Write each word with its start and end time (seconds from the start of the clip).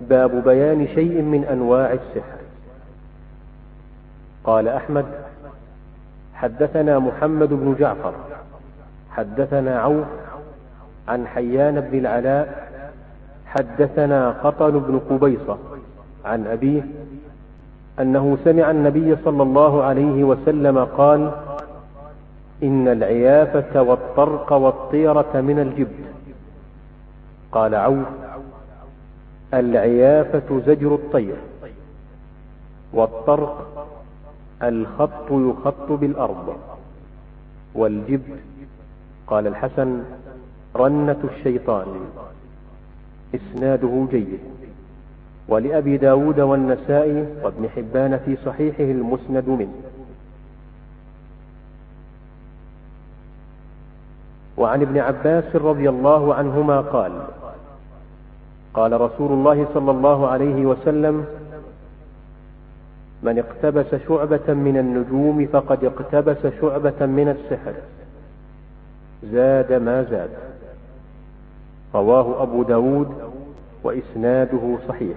باب 0.00 0.44
بيان 0.44 0.88
شيء 0.94 1.22
من 1.22 1.44
أنواع 1.44 1.92
السحر. 1.92 2.36
قال 4.44 4.68
أحمد 4.68 5.06
حدثنا 6.34 6.98
محمد 6.98 7.48
بن 7.48 7.76
جعفر 7.78 8.14
حدثنا 9.10 9.80
عوف 9.80 10.06
عن 11.08 11.26
حيان 11.26 11.80
بن 11.80 11.98
العلاء 11.98 12.68
حدثنا 13.46 14.30
قطن 14.30 14.70
بن 14.70 14.98
قبيصة 15.10 15.58
عن 16.24 16.46
أبيه 16.46 16.82
أنه 18.00 18.38
سمع 18.44 18.70
النبي 18.70 19.16
صلى 19.24 19.42
الله 19.42 19.82
عليه 19.82 20.24
وسلم 20.24 20.84
قال 20.84 21.30
إن 22.62 22.88
العيافة 22.88 23.82
والطرق 23.82 24.52
والطيرة 24.52 25.40
من 25.40 25.58
الجبت 25.58 26.06
قال 27.52 27.74
عوف 27.74 28.06
العيافة 29.56 30.60
زجر 30.66 30.94
الطير 30.94 31.36
والطرق 32.92 33.86
الخط 34.62 35.30
يخط 35.30 35.92
بالأرض. 35.92 36.56
والجبت 37.74 38.38
قال 39.26 39.46
الحسن 39.46 40.02
رنة 40.76 41.20
الشيطان 41.24 41.86
إسناده 43.34 44.06
جيد. 44.10 44.38
ولأبي 45.48 45.96
داود 45.96 46.40
والنسائي 46.40 47.26
وابن 47.42 47.68
حبان 47.76 48.18
في 48.24 48.36
صحيحه 48.46 48.84
المسند 48.84 49.48
منه. 49.48 49.74
وعن 54.56 54.82
ابن 54.82 54.98
عباس 54.98 55.56
رضي 55.56 55.88
الله 55.88 56.34
عنهما 56.34 56.80
قال 56.80 57.12
قال 58.76 59.00
رسول 59.00 59.32
الله 59.32 59.66
صلى 59.74 59.90
الله 59.90 60.28
عليه 60.28 60.66
وسلم 60.66 61.26
من 63.22 63.38
اقتبس 63.38 64.00
شعبة 64.08 64.54
من 64.54 64.76
النجوم 64.76 65.46
فقد 65.52 65.84
اقتبس 65.84 66.52
شعبة 66.60 67.06
من 67.06 67.28
السحر. 67.28 67.74
زاد 69.32 69.72
ما 69.72 70.02
زاد. 70.02 70.30
رواه 71.94 72.42
أبو 72.42 72.62
داود 72.62 73.32
وإسناده 73.84 74.76
صحيح. 74.88 75.16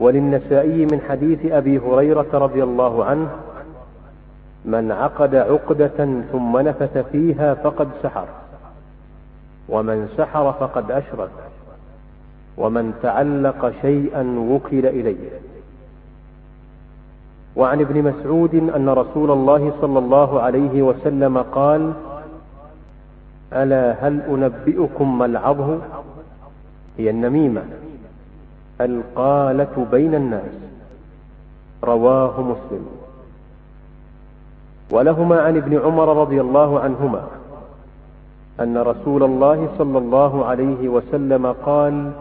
وللنسائي 0.00 0.86
من 0.86 1.00
حديث 1.08 1.52
أبي 1.52 1.78
هريرة 1.78 2.28
رضي 2.32 2.62
الله 2.62 3.04
عنه 3.04 3.30
من 4.64 4.92
عقد 4.92 5.34
عقدة 5.34 6.22
ثم 6.32 6.58
نفث 6.58 6.98
فيها 7.12 7.54
فقد 7.54 7.88
سحر 8.02 8.28
ومن 9.68 10.08
سحر 10.16 10.52
فقد 10.52 10.90
أشرك. 10.90 11.30
ومن 12.58 12.94
تعلق 13.02 13.72
شيئا 13.82 14.38
وكل 14.50 14.86
إليه. 14.86 15.30
وعن 17.56 17.80
ابن 17.80 18.02
مسعود 18.02 18.54
أن 18.54 18.88
رسول 18.88 19.30
الله 19.30 19.72
صلى 19.80 19.98
الله 19.98 20.40
عليه 20.40 20.82
وسلم 20.82 21.38
قال 21.38 21.92
ألا 23.52 24.08
هل 24.08 24.22
أنبئكم 24.22 25.18
ما 25.18 25.24
العظه؟ 25.24 25.78
هي 26.98 27.10
النميمة. 27.10 27.62
القالة 28.80 29.86
بين 29.92 30.14
الناس. 30.14 30.54
رواه 31.84 32.40
مسلم. 32.40 32.86
ولهما 34.90 35.40
عن 35.40 35.56
ابن 35.56 35.78
عمر 35.78 36.16
رضي 36.16 36.40
الله 36.40 36.80
عنهما 36.80 37.26
أن 38.60 38.78
رسول 38.78 39.22
الله 39.22 39.68
صلى 39.78 39.98
الله 39.98 40.44
عليه 40.44 40.88
وسلم 40.88 41.46
قال 41.46 42.12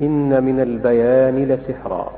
إن 0.00 0.44
من 0.44 0.60
البيان 0.60 1.36
لسحرا. 1.44 2.12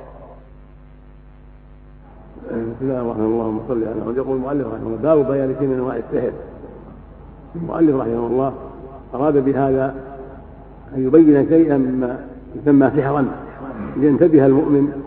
بسم 2.44 2.74
الله 2.80 3.00
الرحمن 3.00 3.24
اللهم 3.24 3.60
صل 3.68 3.84
على 3.84 4.00
محمد. 4.00 4.16
يقول 4.16 4.36
المؤلف 4.36 4.66
رحمه 4.66 4.86
الله 4.86 4.96
باب 5.02 5.32
بيان 5.32 5.54
شيء 5.58 5.68
من 5.68 5.74
أنواع 5.74 5.96
السحر. 5.96 6.32
المؤلف 7.56 7.96
رحمه 7.96 8.26
الله 8.26 8.52
أراد 9.14 9.44
بهذا 9.44 9.94
أن 10.96 11.06
يبين 11.06 11.48
شيئا 11.48 11.76
مما 11.76 12.18
يسمى 12.56 12.90
سحرا 12.96 13.26
لينتبه 13.96 14.46
المؤمن 14.46 15.02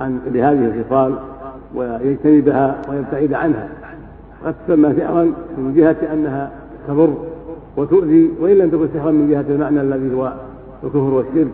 عن 0.00 0.20
لهذه 0.26 0.72
الخصال 0.74 1.14
ويجتنبها 1.74 2.82
ويبتعد 2.88 3.32
عنها. 3.32 3.68
قد 4.44 4.54
تسمى 4.66 4.94
سحرا 4.98 5.24
من 5.58 5.74
جهة 5.76 6.12
أنها 6.12 6.50
تضر 6.88 7.14
وتؤذي 7.76 8.30
وإن 8.40 8.58
لم 8.58 8.70
تكن 8.70 8.88
سحرا 8.94 9.10
من 9.10 9.30
جهة 9.30 9.54
المعنى 9.54 9.80
الذي 9.80 10.14
هو 10.14 10.32
الكفر 10.84 10.98
والشرك 10.98 11.52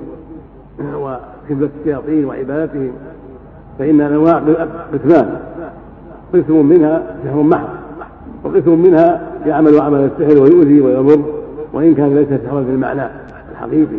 وخدمه 1.02 1.68
الشياطين 1.80 2.24
وعبادتهم 2.24 2.92
فإن 3.78 4.00
الأنواع 4.00 4.42
قسمان 4.92 5.40
قسم 6.34 6.66
منها 6.66 7.02
سحر 7.24 7.42
محض 7.42 7.68
وقسم 8.44 8.82
منها 8.82 9.20
يعمل 9.46 9.80
عمل 9.80 9.98
السحر 9.98 10.42
ويؤذي 10.42 10.80
ويضر 10.80 11.22
وإن 11.72 11.94
كان 11.94 12.14
ليس 12.14 12.40
سحرا 12.44 12.64
في 12.64 12.70
المعنى 12.70 13.02
الحقيقي. 13.52 13.98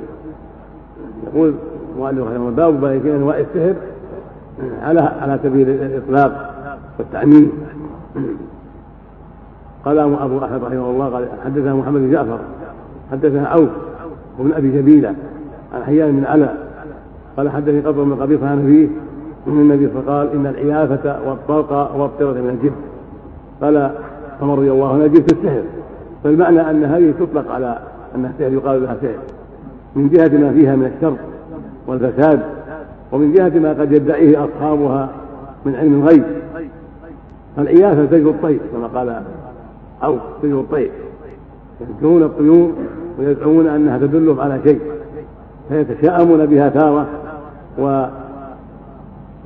يقول 1.28 1.54
المؤلف 1.96 2.28
رحمه 2.28 2.36
الله 2.36 2.50
باب 2.50 2.82
بيان 2.82 3.16
أنواع 3.16 3.40
السحر 3.40 3.76
على 4.88 5.00
على 5.00 5.40
سبيل 5.44 5.70
الإطلاق 5.70 6.54
والتعميم. 7.00 7.52
قال 9.86 10.00
أبو 10.00 10.38
أحمد 10.44 10.64
رحمه 10.64 10.90
الله 10.90 11.10
قال 11.10 11.28
حدثنا 11.46 11.76
محمد 11.76 12.02
بن 12.02 12.12
جعفر 12.12 12.40
حدثنا 13.12 13.48
عوف 13.48 13.70
وابن 14.40 14.54
أبي 14.54 14.72
جبيلة 14.72 15.16
عن 15.74 15.84
حيان 15.84 16.12
بن 16.12 16.26
علاء 16.26 16.58
قال 17.38 17.50
حدثني 17.50 17.80
قبر 17.80 18.04
من 18.04 18.16
قبيصة 18.22 18.48
عن 18.48 18.60
أبيه 18.60 18.88
من 19.48 19.62
النبي 19.62 19.88
فقال 19.88 20.32
إن 20.34 20.48
العيافة 20.48 21.30
والطرق 21.30 21.96
والطيرة 21.96 22.32
من 22.32 22.50
الجبت 22.50 22.76
قال 23.62 23.92
عمر 24.42 24.58
رضي 24.58 24.72
الله 24.72 24.94
عنه 24.94 25.08
جبت 25.08 25.34
السحر. 25.34 25.64
فالمعنى 26.24 26.70
أن 26.70 26.84
هذه 26.84 27.14
تطلق 27.20 27.52
على 27.52 27.80
أن 28.16 28.26
السحر 28.26 28.54
يقال 28.54 28.84
لها 28.84 28.98
سحر. 29.02 29.20
من 29.96 30.10
جهة 30.10 30.38
ما 30.38 30.52
فيها 30.54 30.76
من 30.76 30.92
الشر 30.96 31.16
والفساد 31.88 32.40
ومن 33.12 33.34
جهة 33.34 33.60
ما 33.60 33.70
قد 33.70 33.92
يدعيه 33.92 34.46
أصحابها 34.46 35.10
من 35.66 35.76
علم 35.76 36.02
الغيب. 36.02 36.24
فالعيافة 37.58 38.06
تجر 38.06 38.30
الطير 38.30 38.60
كما 38.74 38.88
قال 38.88 39.22
عوف 40.02 40.20
تجر 40.44 40.60
الطير. 40.60 40.92
يذكرون 41.82 42.24
الطيور 42.24 42.72
ويزعمون 43.20 43.68
أنها 43.68 43.98
تدلهم 43.98 44.40
على 44.40 44.60
شيء 44.64 44.80
فيتشاءمون 45.70 46.46
بها 46.46 46.70
تارة 46.70 47.08
و 47.80 48.06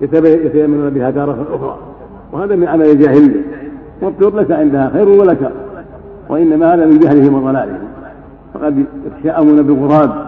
يتيمنون 0.01 0.89
بها 0.89 1.11
تارة 1.11 1.45
أخرى. 1.55 1.77
وهذا 2.31 2.55
من 2.55 2.67
عمل 2.67 2.85
الجاهلية. 2.85 3.41
والطيور 4.01 4.35
ليس 4.35 4.51
عندها 4.51 4.89
خير 4.89 5.09
ولا 5.09 5.33
شر 5.33 5.51
وإنما 6.29 6.73
هذا 6.73 6.85
من 6.85 6.99
جهلهم 6.99 7.33
وضلالهم. 7.33 7.79
فقد 8.53 8.85
يتشاءمون 9.05 9.61
بالغراب 9.61 10.25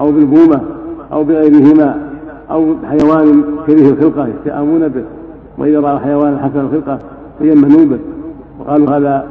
أو 0.00 0.12
بالبومة 0.12 0.60
أو 1.12 1.24
بغيرهما 1.24 1.94
أو 2.50 2.74
حيوان 2.88 3.44
كريه 3.66 3.88
الخلقة 3.88 4.28
يتشاءمون 4.28 4.88
به. 4.88 5.04
وإذا 5.58 5.80
رأوا 5.80 5.98
حيوانا 5.98 6.38
حسن 6.38 6.60
الخلقة 6.60 6.98
تيمنوا 7.38 7.84
به. 7.84 7.98
وقالوا 8.60 8.96
هذا 8.96 9.26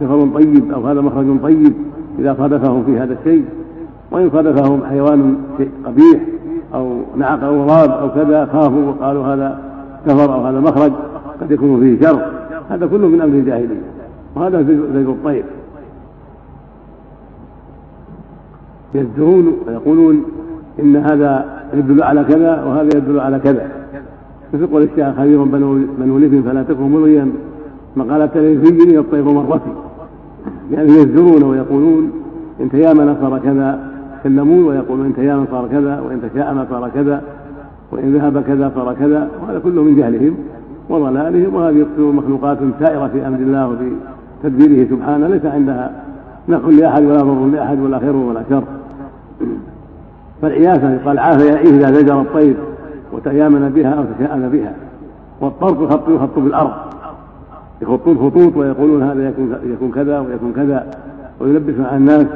سفر 0.00 0.28
طيب 0.34 0.72
أو 0.72 0.86
هذا 0.86 1.00
مخرج 1.00 1.40
طيب. 1.42 1.72
إذا 2.18 2.34
صادفهم 2.38 2.84
في 2.84 2.98
هذا 2.98 3.16
الشيء 3.20 3.44
وإن 4.10 4.30
صادفهم 4.30 4.84
حيوان 4.84 5.36
قبيح 5.84 6.20
أو 6.74 6.96
نعق 7.16 7.44
أو 7.44 7.62
غراب 7.62 7.90
أو 7.90 8.10
كذا 8.10 8.48
خافوا 8.52 8.84
وقالوا 8.86 9.24
هذا 9.24 9.60
كفر 10.06 10.34
أو 10.34 10.46
هذا 10.46 10.60
مخرج 10.60 10.92
قد 11.40 11.50
يكون 11.50 11.80
فيه 11.80 12.06
شر. 12.06 12.22
هذا 12.70 12.86
كله 12.86 13.08
من 13.08 13.20
أمر 13.20 13.34
الجاهلية 13.34 13.80
وهذا 14.36 14.62
زيد 14.62 15.08
الطير. 15.08 15.44
يزدرون 18.94 19.52
ويقولون 19.66 20.22
إن 20.82 20.96
هذا 20.96 21.62
يدل 21.74 22.02
على 22.02 22.24
كذا 22.24 22.64
وهذا 22.64 22.88
يدل 22.96 23.20
على 23.20 23.38
كذا. 23.38 23.68
مثل 24.54 24.66
قول 24.66 24.82
الشيخ 24.82 25.16
خبير 25.16 25.44
بنو 25.98 26.18
لف 26.18 26.48
فلا 26.48 26.62
تكن 26.62 26.82
مضيا 26.82 27.32
مقالة 27.96 28.30
للفي 28.34 28.98
الطير 28.98 29.24
مرتي. 29.24 29.72
يعني 30.72 30.88
يزدرون 30.88 31.42
ويقولون 31.42 32.10
إن 32.60 32.70
تيامن 32.70 33.16
صار 33.20 33.38
كذا 33.38 33.92
يتكلمون 34.16 34.64
ويقولون 34.64 35.06
إن 35.06 35.14
تيامن 35.14 35.46
صار 35.50 35.68
كذا 35.68 36.00
وإن 36.00 36.20
تشاءم 36.30 36.66
صار 36.70 36.90
كذا 36.94 37.22
وإن 37.92 38.12
ذهب 38.12 38.42
كذا 38.42 38.72
صار 38.74 38.94
كذا 38.94 39.28
وهذا 39.42 39.58
كله 39.58 39.82
من 39.82 39.96
جهلهم 39.96 40.36
وضلالهم 40.88 41.54
وهذه 41.54 41.86
مخلوقات 41.98 42.58
سائرة 42.80 43.06
في 43.06 43.26
أمر 43.26 43.38
الله 43.38 43.68
وفي 43.68 43.92
تدبيره 44.42 44.88
سبحانه 44.90 45.28
ليس 45.28 45.46
عندها 45.46 45.90
نفع 46.48 46.68
لأحد 46.68 47.02
ولا 47.02 47.22
ضر 47.22 47.46
لأحد 47.46 47.80
ولا 47.80 47.98
خير 47.98 48.16
ولا 48.16 48.42
شر. 48.50 48.64
فالعيافه 50.42 50.94
يقال 50.94 51.18
عاف 51.18 51.44
يعيه 51.44 51.70
إذا 51.70 51.92
زجر 51.92 52.20
الطير 52.20 52.54
وتيامن 53.12 53.68
بها 53.68 53.90
أو 53.90 54.04
تشاءم 54.18 54.48
بها 54.48 54.74
والطرق 55.40 55.82
يخط 55.82 56.08
يخط 56.08 56.38
بالأرض. 56.38 56.72
يخطون 57.82 58.18
خطوط 58.18 58.56
ويقولون 58.56 59.02
هذا 59.02 59.28
يكون 59.28 59.56
يكون 59.72 59.90
كذا 59.90 60.18
ويكون 60.18 60.52
كذا 60.52 60.86
ويلبسون 61.40 61.84
على 61.84 61.96
الناس. 61.96 62.26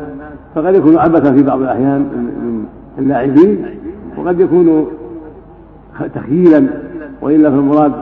فقد 0.54 0.74
يكون 0.74 0.98
عبثا 0.98 1.32
في 1.32 1.42
بعض 1.42 1.60
الأحيان 1.62 2.00
من 2.00 2.64
اللاعبين 2.98 3.64
وقد 4.16 4.40
يكون 4.40 4.86
تخييلا 6.14 6.66
وإلا 7.22 7.50
فالمراد 7.50 7.92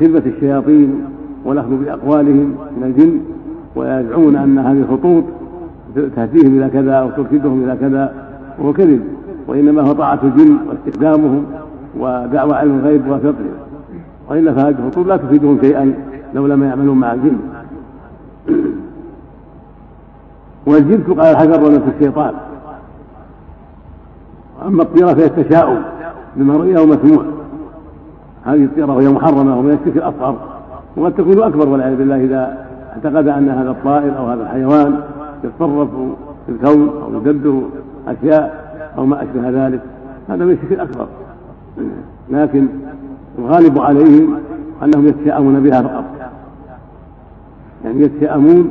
خدمة 0.00 0.22
الشياطين 0.26 1.04
والاخذ 1.44 1.84
بأقوالهم 1.84 2.54
من 2.76 2.84
الجن 2.84 3.20
ويزعمون 3.76 4.36
أن 4.36 4.58
هذه 4.58 4.80
الخطوط 4.80 5.24
تهديهم 6.16 6.58
إلى 6.58 6.70
كذا 6.70 6.92
أو 6.92 7.10
ترشدهم 7.10 7.64
إلى 7.64 7.76
كذا 7.80 8.14
وهو 8.58 8.72
كذب. 8.72 9.00
وإنما 9.48 9.82
هو 9.82 9.92
طاعة 9.92 10.18
الجن 10.22 10.56
واستخدامهم 10.68 11.44
ودعوى 11.98 12.54
علم 12.54 12.78
الغيب 12.78 13.02
وفطرهم 13.08 13.54
وإلا 14.28 14.52
فهذه 14.52 14.76
الخطوط 14.78 15.06
لا 15.06 15.16
تفيدهم 15.16 15.58
شيئا 15.60 15.94
لو 16.34 16.46
لم 16.46 16.62
يعملون 16.62 16.98
مع 16.98 17.12
الجن. 17.12 17.38
والجبت 20.66 21.10
قال 21.10 21.20
الحجر 21.20 21.64
ونفس 21.64 21.82
الشيطان. 21.96 22.34
اما 24.66 24.82
الطيرة 24.82 25.14
فهي 25.14 25.26
التشاؤم 25.26 25.82
بمرئي 26.36 26.78
أو 26.78 26.86
مسموع. 26.86 27.24
هذه 28.44 28.64
الطيرة 28.64 28.96
وهي 28.96 29.08
محرمة 29.08 29.58
ومن 29.58 29.70
الشرك 29.70 29.96
الأصغر. 29.96 30.36
وقد 30.96 31.14
تكون 31.14 31.42
أكبر 31.42 31.68
والعياذ 31.68 31.96
بالله 31.96 32.24
إذا 32.24 32.66
اعتقد 32.92 33.28
أن 33.28 33.48
هذا 33.48 33.70
الطائر 33.70 34.18
أو 34.18 34.26
هذا 34.26 34.42
الحيوان 34.42 35.00
يتصرف 35.44 35.88
في 36.46 36.52
الكون 36.52 36.88
أو 36.88 37.14
يدبر 37.14 37.62
أشياء 38.08 38.64
أو 38.98 39.06
ما 39.06 39.22
أشبه 39.22 39.50
ذلك. 39.50 39.80
هذا 40.28 40.44
من 40.44 40.52
الشرك 40.52 40.72
الأكبر. 40.72 41.06
لكن 42.30 42.66
الغالب 43.38 43.78
عليهم 43.78 44.38
أنهم 44.82 45.06
يتشاءمون 45.06 45.60
بها 45.60 45.82
فقط. 45.82 46.04
يعني 47.84 48.00
يتشاءمون 48.00 48.70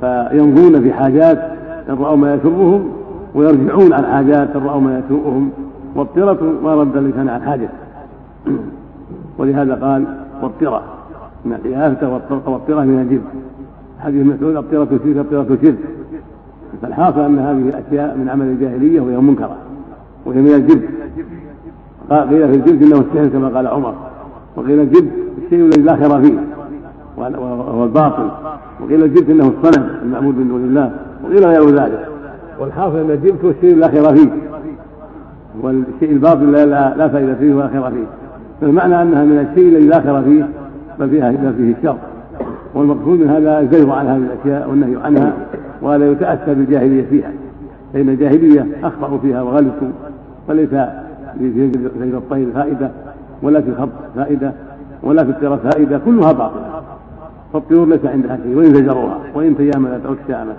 فيمضون 0.00 0.82
في 0.82 0.92
حاجات 0.92 1.38
إن 1.88 1.94
رأوا 1.94 2.16
ما 2.16 2.34
يسرهم 2.34 2.88
ويرجعون 3.34 3.92
عن 3.92 4.06
حاجات 4.06 4.56
إن 4.56 4.62
رأوا 4.62 4.80
ما 4.80 4.98
يسوءهم. 4.98 5.50
والطرة 5.94 6.52
ما 6.64 6.74
رد 6.74 6.96
اللسان 6.96 7.28
عن 7.28 7.42
حاجة. 7.42 7.68
ولهذا 9.38 9.74
قال 9.74 10.04
والطرة 10.42 10.82
من 11.44 11.52
الإيافة 11.52 12.12
والطرق 12.12 12.48
والطرة 12.48 12.80
من 12.80 13.00
الجبن. 13.00 13.44
حديث 14.00 14.26
مسعود 14.26 14.56
الطرة 14.56 14.98
شرك 15.04 15.16
الطرة 15.16 15.58
شرك 15.62 15.78
فالحاصل 16.82 17.20
أن 17.20 17.38
هذه 17.38 17.68
الأشياء 17.68 18.16
من 18.16 18.28
عمل 18.28 18.46
الجاهلية 18.46 19.00
وهي 19.00 19.16
منكرة 19.16 19.56
وهي 20.26 20.40
من 20.40 20.54
قيل 22.10 22.48
في 22.48 22.54
الجبن 22.54 22.86
إنه 22.86 23.00
السحر 23.00 23.26
كما 23.26 23.48
قال 23.48 23.66
عمر. 23.66 23.94
وقيل 24.56 24.80
الجبن 24.80 25.10
الشيء 25.44 25.60
الذي 25.60 25.82
لا 25.82 25.96
خير 25.96 26.22
فيه. 26.22 26.38
وهو 27.16 27.84
الباطل. 27.84 28.28
وقيل 28.80 29.04
الجبت 29.04 29.30
إنه 29.30 29.52
الصنم 29.58 29.86
المعبود 30.02 30.36
من 30.36 30.48
دون 30.48 30.64
الله 30.64 30.90
وقيل 31.24 31.46
غير 31.46 31.68
ذلك. 31.68 32.08
والحاصل 32.60 32.96
أن 32.96 33.10
الجبت 33.10 33.44
هو 33.44 33.50
الشيء 33.50 33.76
لا 33.76 33.88
خير 33.88 34.14
فيه. 34.14 34.28
والشيء 35.62 36.12
الباطل 36.12 36.52
لا, 36.52 36.66
لا, 36.66 36.94
لا 36.96 37.08
فائدة 37.08 37.34
فيه 37.34 37.54
ولا 37.54 37.68
خير 37.68 37.90
فيه. 37.90 38.06
فالمعنى 38.60 39.02
أنها 39.02 39.24
من 39.24 39.46
الشيء 39.50 39.68
الذي 39.68 39.86
لا 39.86 40.00
خير 40.00 40.22
فيه 40.22 40.48
بل 40.98 41.10
فيها 41.10 41.30
بل 41.30 41.54
فيه 41.54 41.74
الشر. 41.78 41.96
والمقصود 42.74 43.20
من 43.20 43.28
هذا 43.28 43.60
الزجر 43.60 43.90
عن 43.90 44.06
هذه 44.06 44.16
الأشياء 44.16 44.70
والنهي 44.70 44.96
عنها 45.04 45.32
ولا 45.82 46.10
يتأسى 46.10 46.54
بالجاهلية 46.54 47.04
فيها. 47.10 47.32
فإن 47.92 48.08
الجاهلية 48.08 48.66
أخطأوا 48.84 49.18
فيها 49.18 49.42
وغلطوا 49.42 49.88
فليس 50.48 50.74
في 51.38 52.16
الطير 52.16 52.50
فائدة 52.54 52.90
ولا 53.42 53.60
في 53.60 53.68
الخط 53.68 53.88
فائدة 54.16 54.52
ولا 55.02 55.24
في 55.24 55.30
الطيرة 55.30 55.56
فائدة 55.56 55.98
كلها 55.98 56.32
باطلة. 56.32 56.82
فالطيور 57.52 57.88
ليس 57.88 58.04
عندها 58.04 58.38
شيء 58.42 58.56
وإن 58.56 58.74
زجروها 58.74 59.18
وإن 59.34 59.56
تيامنت 59.56 60.06
أو 60.06 60.14
تشامت 60.14 60.56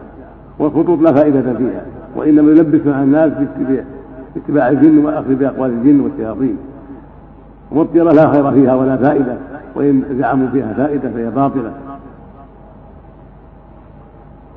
والخطوط 0.59 0.99
لا 1.01 1.13
فائدة 1.13 1.41
فيها 1.41 1.85
وإنما 2.15 2.51
يلبسون 2.51 2.93
على 2.93 3.03
الناس 3.03 3.31
باتباع 4.35 4.69
الجن 4.69 5.05
وأخذ 5.05 5.35
بأقوال 5.35 5.71
الجن 5.71 5.99
والشياطين. 5.99 6.57
والطيرة 7.71 8.11
لا 8.11 8.31
خير 8.31 8.51
فيها 8.51 8.75
ولا 8.75 8.97
فائدة 8.97 9.37
وإن 9.75 10.03
زعموا 10.19 10.47
فيها 10.47 10.73
فائدة 10.73 11.09
فهي 11.09 11.29
باطلة. 11.29 11.71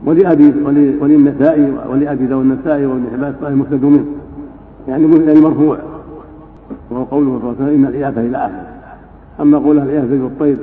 ولأبي 0.06 0.54
وللنسائي 1.00 1.72
ولأبي 1.90 2.24
ذو 2.24 2.40
النسائي 2.40 2.86
وابن 2.86 3.34
قال 3.42 3.52
المسند 3.52 3.84
منه 3.84 4.04
يعني 4.88 5.26
يعني 5.26 5.40
مرفوع. 5.40 5.78
وهو 6.90 7.04
قوله 7.04 7.38
صلى 7.38 7.50
الله 7.50 7.54
عليه 7.60 7.72
وسلم 7.72 7.84
إن 7.84 7.94
العيافة 7.94 8.20
إلى 8.20 8.36
آخره. 8.36 8.66
أما 9.40 9.58
قولها 9.58 9.84
العيافة 9.84 10.06
زي 10.06 10.16
الطير 10.16 10.56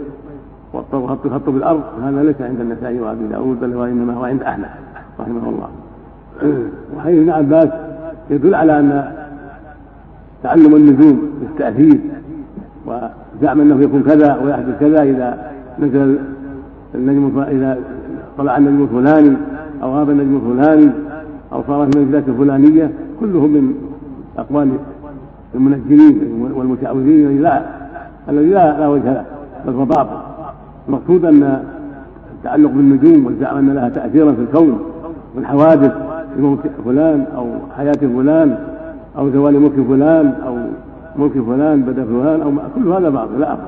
والخط 0.73 1.25
الخط 1.25 1.49
بالأرض 1.49 1.81
هذا 2.03 2.23
ليس 2.23 2.41
عند 2.41 2.59
النسائي 2.59 2.99
وأبي 2.99 3.27
داود 3.27 3.59
بل 3.59 3.73
هو 3.73 3.85
إنما 3.85 4.13
هو 4.13 4.23
عند 4.23 4.43
أحمد 4.43 4.69
رحمه 5.19 5.49
الله. 5.49 5.69
وحديث 6.97 7.19
ابن 7.19 7.29
عباس 7.29 7.69
يدل 8.29 8.55
على 8.55 8.79
أن 8.79 9.11
تعلم 10.43 10.75
النجوم 10.75 11.29
بالتأثير 11.41 11.99
وزعم 12.85 13.61
أنه 13.61 13.81
يكون 13.81 14.03
كذا 14.03 14.39
ويحدث 14.43 14.79
كذا 14.79 15.03
إذا 15.03 15.51
نزل 15.79 16.19
النجم 16.95 17.39
إذا 17.39 17.77
طلع 18.37 18.57
النجم 18.57 18.83
الفلاني 18.83 19.37
أو 19.83 19.95
غاب 19.95 20.09
النجم 20.09 20.35
الفلاني 20.35 20.91
أو 21.53 21.63
صارت 21.67 21.95
المنزلات 21.95 22.27
الفلانية 22.27 22.91
كله 23.19 23.47
من 23.47 23.73
أقوال 24.37 24.69
المنجمين 25.55 26.41
والمتعوذين 26.55 27.27
الذي 27.27 27.37
لا 27.37 27.61
الذي 28.29 28.49
لا 28.49 28.79
لا 28.79 28.87
وجه 28.87 29.13
له 29.13 29.25
بل 29.67 29.73
هو 29.73 29.85
باطل. 29.85 30.17
المقصود 30.87 31.25
أن 31.25 31.63
التعلق 32.33 32.69
بالنجوم 32.69 33.25
والزعم 33.25 33.57
أن 33.57 33.75
لها 33.75 33.89
تاثيرا 33.89 34.31
في 34.31 34.41
الكون 34.41 34.79
والحوادث 35.35 35.91
لموت 36.37 36.59
فلان 36.85 37.25
أو 37.37 37.47
حياة 37.77 37.93
فلان 37.93 38.57
أو 39.17 39.29
زوال 39.29 39.59
ملك 39.59 39.87
فلان 39.87 40.33
أو 40.47 40.55
ملك 41.15 41.31
فلان 41.31 41.81
بدا 41.81 42.05
فلان 42.05 42.41
أو 42.41 42.51
كل 42.75 42.91
هذا 42.91 43.09
باطل 43.09 43.39
لا 43.39 43.53
أفضل 43.53 43.65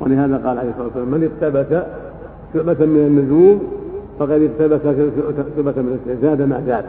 ولهذا 0.00 0.36
قال 0.36 0.58
عليه 0.58 0.70
الصلاة 0.70 0.86
والسلام 0.86 1.08
من 1.08 1.30
اقتبس 1.42 1.82
شعبة 2.54 2.86
من 2.86 3.06
النجوم 3.06 3.60
فقد 4.18 4.30
اقتبس 4.30 4.80
شعبة 5.56 5.82
من 5.82 5.98
زاد 6.22 6.42
ما 6.42 6.62
زاد. 6.66 6.84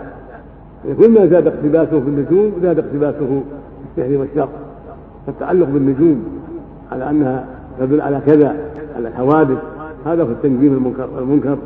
كل 0.97 1.09
ما 1.09 1.25
زاد 1.25 1.47
اقتباسه 1.47 1.99
في 1.99 2.07
النجوم 2.07 2.51
زاد 2.61 2.79
اقتباسه 2.79 3.41
السحر 3.99 4.19
والشر 4.19 4.49
فالتعلق 5.27 5.67
بالنجوم 5.67 6.23
على 6.91 7.09
أنها 7.09 7.45
تدل 7.79 8.01
على 8.01 8.21
كذا 8.25 8.55
على 8.95 9.07
الحوادث 9.07 9.57
هذا 10.05 10.23
هو 10.23 10.27
التنجيم 10.27 10.73
المنكر 10.73 11.09
المنكر 11.19 11.57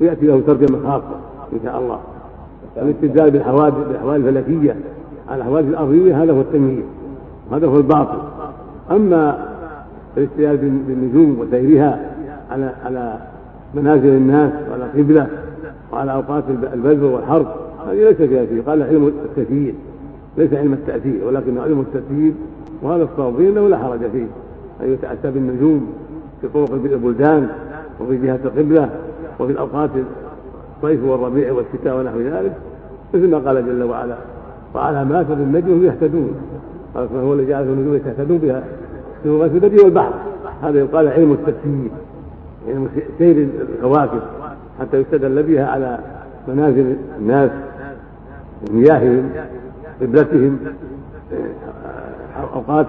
ويأتي 0.00 0.26
له 0.26 0.42
ترجمه 0.46 0.78
خاصه 0.84 1.16
إن 1.52 1.58
شاء 1.64 1.78
الله. 1.78 1.98
الاستدلال 2.76 3.30
بالحوادث 3.30 3.88
بالاحوال 3.88 4.28
الفلكية 4.28 4.76
على 5.28 5.36
الاحوال 5.36 5.68
الأرضية 5.68 6.22
هذا 6.22 6.32
هو 6.32 6.40
التنجيم 6.40 6.84
وهذا 7.50 7.66
هو 7.66 7.76
الباطل. 7.76 8.18
أما 8.90 9.46
الاستدلال 10.16 10.56
بالنجوم 10.56 11.40
وسيرها 11.40 12.10
على 12.50 12.72
على 12.84 13.14
منازل 13.74 14.08
الناس 14.08 14.52
وعلى 14.70 14.84
قبلة 14.84 15.26
وعلى 15.92 16.12
أوقات 16.12 16.44
البذر 16.74 17.06
والحرب 17.06 17.46
هذه 17.86 17.94
ليس 17.94 18.16
فيها 18.16 18.46
شيء. 18.46 18.62
قال 18.66 18.82
علم 18.82 19.06
التكييف 19.06 19.74
ليس 20.38 20.52
علم 20.52 20.72
التأثير 20.72 21.24
ولكنه 21.26 21.62
علم 21.62 21.80
التأثير 21.80 22.32
وهذا 22.82 23.08
انه 23.18 23.68
لا 23.68 23.78
حرج 23.78 23.98
فيه. 24.12 24.26
أن 24.80 24.92
يتأتى 24.92 25.30
بالنجوم 25.30 25.92
في 26.40 26.48
طرق 26.48 26.72
البلدان 26.72 27.48
وفي 28.00 28.16
جهة 28.16 28.38
القبلة 28.44 28.90
وفي 29.40 29.52
الأوقات 29.52 29.90
الصيف 30.76 31.04
والربيع 31.04 31.52
والشتاء 31.52 32.00
ونحو 32.00 32.20
ذلك 32.20 32.52
مثل 33.14 33.30
ما 33.30 33.38
قال 33.38 33.66
جل 33.66 33.82
وعلا. 33.82 34.16
وعلامات 34.74 35.26
بالنجم 35.26 35.84
يهتدون. 35.84 36.34
قال 36.94 37.08
هو 37.14 37.34
الذي 37.34 37.46
جعل 37.46 37.62
النجوم 37.62 37.94
يهتدون 37.94 38.38
بها 38.38 38.64
في 39.22 39.28
البر 39.28 39.84
والبحر. 39.84 40.12
هذا 40.62 40.78
يقال 40.78 41.08
علم 41.08 41.32
التفسير 41.32 41.90
علم 42.68 42.88
سير 43.18 43.48
الكواكب 43.78 44.20
حتى 44.80 44.96
يستدل 44.96 45.42
بها 45.42 45.66
على 45.66 45.98
منازل 46.48 46.96
الناس 47.18 47.50
مياههم 48.72 49.30
قبلتهم 50.00 50.58
أوقات 52.54 52.86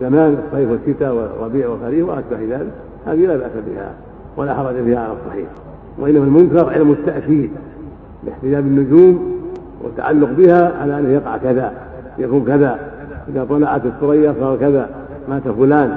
زمان 0.00 0.36
الصيف 0.46 0.70
والشتاء 0.70 1.14
والربيع 1.14 1.68
والخريف 1.68 2.08
وأشبه 2.08 2.56
ذلك. 2.56 2.72
هذه 3.06 3.26
لا 3.26 3.36
بأس 3.36 3.52
بها 3.66 3.90
ولا 4.36 4.54
حرج 4.54 4.74
فيها 4.84 5.00
على 5.00 5.12
الصحيح. 5.12 5.48
وإنما 5.98 6.24
المنكر 6.24 6.70
علم 6.70 6.92
التاكيد 6.92 7.50
باحتجاب 8.24 8.66
النجوم 8.66 9.38
والتعلق 9.84 10.28
بها 10.30 10.72
على 10.80 10.98
أنه 10.98 11.08
يقع 11.08 11.36
كذا 11.36 11.72
يكون 12.18 12.44
كذا 12.44 12.78
إذا 13.28 13.44
طلعت 13.44 13.86
الثريا 13.86 14.34
صار 14.40 14.56
كذا 14.56 14.88
مات 15.28 15.48
فلان 15.48 15.96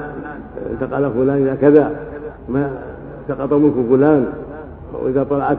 انتقل 0.70 1.10
فلان 1.10 1.42
إلى 1.42 1.56
كذا 1.60 1.90
ما 2.48 2.70
سقط 3.28 3.52
ملك 3.52 3.74
فلان 3.90 4.26
وإذا 5.04 5.24
طلعت 5.24 5.58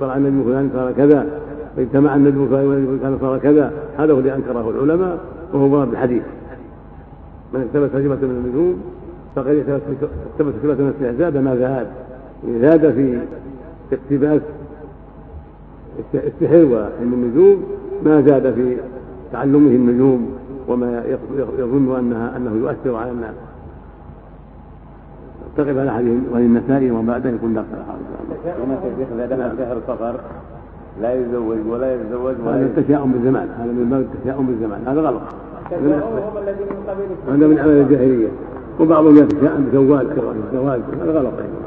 طلع 0.00 0.16
النجم 0.16 0.44
فلان 0.44 0.70
صار 0.74 0.92
كذا. 0.92 1.26
واجتمع 1.76 2.16
النجم 2.16 2.48
فلان 2.48 3.18
صار 3.20 3.38
كذا 3.38 3.72
هذا 3.98 4.12
هو 4.12 4.18
اللي 4.18 4.34
أنكره 4.34 4.70
العلماء 4.70 5.18
وهو 5.52 5.68
مراد 5.68 5.88
الحديث. 5.88 6.22
من 7.54 7.60
التبس 7.60 7.94
هجمة 7.94 8.14
من 8.14 8.42
النجوم 8.44 8.82
فقد 9.36 9.46
التبس 9.46 10.54
هجمة 10.62 10.74
من 10.74 10.94
السحر. 11.00 11.14
زاد 11.18 11.36
ما 11.36 11.56
زاد 11.56 11.86
زاد 12.60 12.92
في 12.92 13.18
اقتباس 13.92 14.40
السحر 16.14 16.64
وعلم 16.64 17.12
النجوم 17.12 17.64
ما 18.04 18.22
زاد 18.22 18.54
في 18.54 18.76
تعلمه 19.32 19.70
النجوم 19.70 20.30
وما 20.68 21.02
يظن 21.58 21.98
انها 21.98 22.36
أنه 22.36 22.56
يؤثر 22.56 22.96
على 22.96 23.10
الناس. 23.10 23.34
تقف 25.56 25.78
على 25.78 25.92
حديث 25.92 26.20
وللنسائي 26.32 26.90
وما 26.90 27.12
بعده 27.12 27.30
يكون 27.30 27.54
داخل 27.54 27.68
هنا 28.44 28.78
شيخ 28.98 29.08
إذا 29.14 29.26
دخل 29.26 29.58
سحر 29.58 29.78
صغر 29.86 30.20
لا 31.02 31.14
يزوج 31.14 31.58
ولا 31.68 31.94
يتزوج 31.94 32.34
ولا 32.46 32.56
هذا 32.56 32.66
التشاؤم 32.76 33.12
بالزمان 33.12 33.48
هذا 33.58 33.72
من 33.72 33.88
باب 33.90 34.00
التشاؤم 34.00 34.46
بالزمان 34.46 34.80
هذا 34.86 35.00
غلط. 35.00 35.22
هذا 37.28 37.46
من 37.46 37.58
عمل 37.58 37.70
الجاهلية. 37.70 38.28
وبعضهم 38.80 39.16
يتشاءم 39.16 39.68
بزواج 39.72 40.06
الزواج 40.52 40.80
هذا 41.02 41.12
غلط 41.12 41.32
أيضا. 41.38 41.60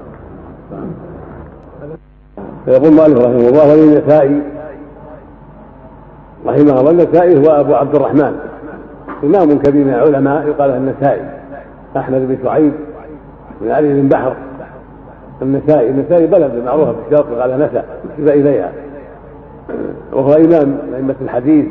فيقول 2.65 2.93
مالك 2.93 3.17
رحمه 3.17 3.49
الله 3.49 3.71
وللنسائي 3.71 4.41
رحمه 6.45 6.79
الله 6.79 6.91
النسائي 6.91 7.47
هو 7.47 7.51
أبو 7.51 7.75
عبد 7.75 7.95
الرحمن. 7.95 8.39
إمام 9.23 9.59
كبير 9.59 9.85
من 9.85 9.93
العلماء 9.93 10.47
يقال 10.47 10.69
النسائي 10.69 11.21
أحمد 11.97 12.27
بن 12.27 12.37
شعيب 12.43 12.71
بن 13.61 13.71
علي 13.71 14.01
بن 14.01 14.07
بحر. 14.07 14.35
النسائي 15.41 15.89
النسائي 15.89 16.27
بلد 16.27 16.63
معروفة 16.65 16.91
في 16.91 16.97
الشرق 17.07 17.41
قال 17.41 17.59
نسى 17.59 17.83
نسب 18.19 18.29
إليها. 18.29 18.71
وهو 20.13 20.33
إمام 20.33 20.77
أئمة 20.95 21.15
الحديث 21.21 21.65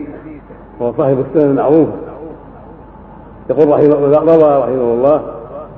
وهو 0.81 0.93
صاحب 0.99 1.25
السنن 1.29 1.50
المعروفه 1.50 1.93
يقول 3.50 3.69
رحمه 3.69 3.95
روى 4.35 4.62
رحمه 4.62 4.95
الله 4.95 5.21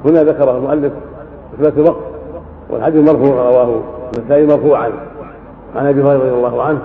هنا 0.05 0.23
ذكره 0.25 0.57
المؤلف 0.57 0.93
اثبات 1.55 1.79
الوقت 1.79 2.03
والحديث 2.71 3.11
مرفوع 3.11 3.35
رواه 3.35 3.81
النسائي 4.17 4.47
مرفوعا. 4.47 4.91
عن 5.77 5.87
أبي 5.87 6.03
هريرة 6.03 6.19
رضي 6.19 6.31
الله 6.31 6.63
عنه 6.63 6.79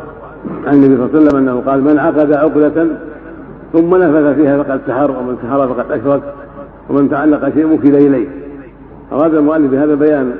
عن 0.65 0.73
النبي 0.73 0.95
صلى 0.95 1.05
الله 1.05 1.09
عليه 1.15 1.27
وسلم 1.27 1.37
أنه 1.37 1.61
قال 1.71 1.83
من 1.83 1.99
عقد 1.99 2.33
عقدة 2.33 2.87
ثم 3.73 3.95
نفذ 3.95 4.35
فيها 4.35 4.63
فقد 4.63 4.81
سحر 4.87 5.11
ومن 5.11 5.37
سحر 5.43 5.67
فقد 5.67 5.91
أشرك 5.91 6.21
ومن 6.89 7.09
تعلق 7.09 7.53
شيء 7.53 7.73
وكل 7.73 7.95
إليه. 7.95 8.27
أراد 9.11 9.35
المؤلف 9.35 9.71
بهذا 9.71 9.95
بيان 9.95 10.35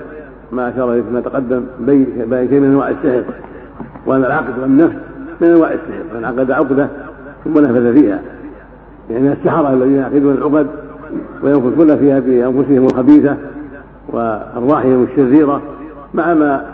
ما 0.52 0.70
أشار 0.70 0.94
إليه 0.94 1.02
فيما 1.02 1.22
تقدم 1.22 1.64
بين 1.80 2.48
شيء 2.50 2.60
من 2.60 2.66
أنواع 2.66 2.90
السحر. 2.90 3.24
وأن 4.06 4.26
العقد 4.26 4.60
والنفس 4.62 4.96
من 5.42 5.48
أنواع 5.48 5.72
السحر 5.72 6.18
من 6.18 6.26
عقد 6.26 6.52
عقدة 6.52 6.88
ثم 7.44 7.60
نفذ 7.60 7.94
فيها. 7.94 8.20
يعني 9.10 9.34
السحرة 9.34 9.74
الذين 9.74 9.96
يعقدون 9.96 10.34
العقد 10.34 10.68
وينفثون 11.44 11.98
فيها 11.98 12.20
بأنفسهم 12.20 12.86
الخبيثة 12.86 13.36
وأرواحهم 14.08 15.04
الشريرة 15.04 15.62
مع 16.14 16.34
ما 16.34 16.66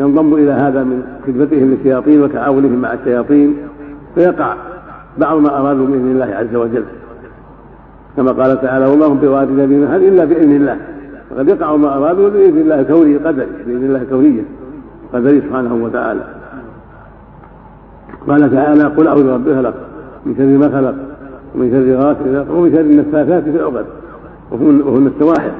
ينضم 0.00 0.34
إلى 0.34 0.50
هذا 0.50 0.84
من 0.84 1.02
خدمتهم 1.26 1.70
للشياطين 1.70 2.22
وتعاونهم 2.22 2.80
مع 2.80 2.92
الشياطين. 2.92 3.56
فيقع 4.14 4.54
بعض 5.18 5.36
ما 5.38 5.60
أرادوا 5.60 5.86
بإذن 5.86 6.10
الله 6.10 6.34
عز 6.34 6.54
وجل. 6.54 6.84
كما 8.16 8.32
قال 8.32 8.60
تعالى 8.60 8.86
وما 8.86 9.06
هم 9.06 9.16
بوارثين 9.16 9.68
من 9.68 9.86
أحد 9.90 10.00
إلا 10.00 10.24
بإذن 10.24 10.56
الله. 10.56 10.76
فقد 11.30 11.48
يقع 11.48 11.76
ما 11.76 11.96
أرادوا 11.96 12.28
بإذن 12.28 12.58
الله 12.58 12.80
الكوني 12.80 13.16
قدري 13.16 13.46
بإذن 13.66 13.84
الله 13.84 14.06
كونيا 14.10 14.44
قدري 15.12 15.40
سبحانه 15.40 15.74
وتعالى. 15.74 16.39
قال 18.28 18.50
تعالى 18.50 18.84
قل 18.84 19.06
أعوذ 19.06 19.24
برب 19.24 19.48
الفلق 19.48 19.74
من 20.26 20.34
شر 20.36 20.44
ما 20.44 20.76
خلق 20.78 20.94
ومن 21.54 21.70
شر 21.70 21.96
غاسق 21.96 22.52
ومن 22.52 22.72
شر 22.72 22.80
النفاثات 22.80 23.42
في 23.42 23.50
العقد 23.50 23.86
وهن 24.52 25.10
السواحل 25.16 25.52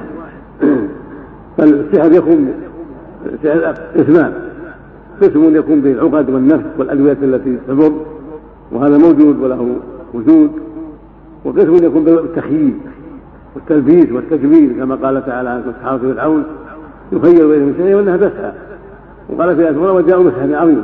فالسحر 1.57 2.11
يكون 2.11 2.53
سحر 3.43 3.73
قسمان 3.97 4.33
قسم 5.21 5.55
يكون 5.55 5.81
به 5.81 5.91
العقد 5.91 6.29
والنفس 6.29 6.65
والأدوية 6.77 7.17
التي 7.23 7.57
تضر 7.67 7.93
وهذا 8.71 8.97
موجود 8.97 9.39
وله 9.39 9.75
وجود. 10.13 10.51
وقسم 11.45 11.85
يكون 11.85 12.03
بالتخييل 12.03 12.73
والتلبيس 13.55 14.11
والتكبير 14.11 14.73
كما 14.73 14.95
قال 14.95 15.25
تعالى 15.25 15.49
عن 15.49 15.63
أصحاب 15.69 15.99
فرعون 15.99 16.43
يخيل 17.11 17.47
بين 17.47 17.65
من 17.65 17.93
وأنها 17.93 18.17
تسعى. 18.17 18.51
وقال 19.29 19.55
في 19.55 19.71
أخرى 19.71 19.89
وجاءوا 19.89 20.23
بسحر 20.23 20.55
عظيم. 20.55 20.83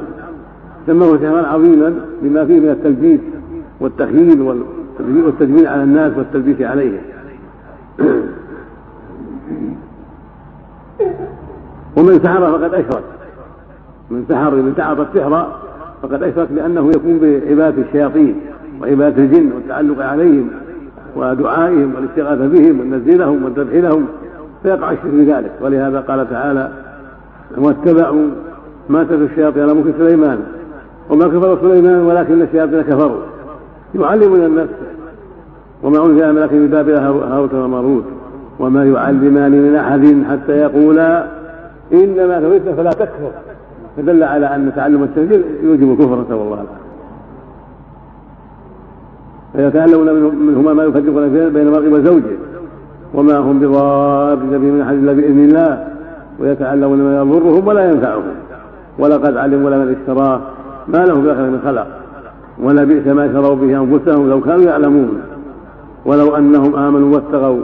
سموه 0.88 1.18
سحرا 1.18 1.48
عظيما 1.48 1.94
بما 2.22 2.46
فيه 2.46 2.60
من 2.60 2.70
التلبيس 2.70 3.20
والتخييل 3.80 4.42
والتجميل 5.00 5.68
على 5.68 5.84
الناس 5.84 6.18
والتلبيس 6.18 6.62
عليهم. 6.62 7.02
ومن 11.98 12.20
سحر 12.24 12.52
فقد 12.52 12.74
أشرك. 12.74 13.04
من 14.12 14.26
سحر 14.30 14.56
من 14.56 14.74
تعاطى 14.78 15.02
السحر 15.02 15.48
فقد 16.02 16.24
أشرك 16.24 16.48
لأنه 16.56 16.90
يكون 16.90 17.20
بعبادة 17.20 17.82
الشياطين 17.82 18.36
وعبادة 18.82 19.24
الجن 19.24 19.52
والتعلق 19.56 20.06
عليهم 20.06 20.50
ودعائهم 21.16 21.96
والاستغاثة 21.96 22.48
بهم 22.48 22.80
والنزل 22.80 23.20
لهم 23.20 23.44
والذبح 23.44 23.74
لهم. 23.74 24.06
فيقع 24.64 24.92
الشرك 24.92 25.12
بذلك. 25.14 25.52
ولهذا 25.62 26.00
قال 26.00 26.30
تعالى 26.30 26.72
واتبعوا 27.58 28.28
ما 28.90 29.04
تتلو 29.04 29.26
الشياطين 29.26 29.64
على 29.64 29.74
ملك 29.74 29.96
سليمان. 29.98 30.40
وما 31.10 31.28
كفر 31.28 31.58
سليمان 31.62 32.00
ولكن 32.00 32.42
الشياطين 32.42 32.82
كفروا. 32.82 33.22
يعلمون 33.96 34.46
الناس 34.46 34.68
وما 35.84 36.06
أنزل 36.06 36.36
ملك 36.36 36.54
ببابل 36.54 36.96
هاروت 36.96 37.54
وماروت. 37.54 38.04
وما 38.60 38.86
يعلمان 38.86 39.52
من 39.52 39.76
أحد 39.76 40.24
حتى 40.30 40.52
يقولا 40.52 41.28
إنما 41.94 42.40
ثبت 42.40 42.76
فلا 42.78 42.90
تكفر. 42.90 43.32
فدل 43.98 44.24
على 44.24 44.46
أن 44.56 44.72
تعلم 44.76 45.04
التسجيل 45.04 45.44
يوجب 45.64 45.92
الكفر 45.92 46.22
نسأل 46.22 46.34
الله 46.34 46.54
العافية. 46.54 46.88
فيتعلمون 49.54 50.14
منهما 50.48 50.74
ما 50.74 50.84
يفرقون 50.84 51.30
بين 51.30 51.68
المرء 51.68 51.90
وزوجه. 51.90 52.38
وما 53.14 53.38
هم 53.38 53.60
بضارين 53.60 54.50
به 54.50 54.58
من 54.58 54.82
أحد 54.82 54.94
إلا 54.94 55.14
بإذن 55.14 55.44
الله. 55.44 55.88
ويتعلمون 56.40 57.02
ما 57.02 57.22
يضرهم 57.22 57.68
ولا 57.68 57.92
ينفعهم. 57.92 58.24
ولقد 59.00 59.38
علموا 59.38 59.70
لمن 59.70 59.96
اشتراه. 60.00 60.42
ما 60.88 60.98
له 60.98 61.22
في 61.22 61.42
من 61.42 61.62
خلق. 61.66 61.88
ولا 62.64 62.84
بئس 62.84 63.08
ما 63.08 63.34
شروا 63.34 63.56
به 63.56 63.82
أنفسهم 63.82 64.30
لو 64.30 64.42
كانوا 64.42 64.64
يعلمون. 64.64 65.22
ولو 66.06 66.36
أنهم 66.36 66.76
آمنوا 66.76 67.16
واتقوا 67.16 67.62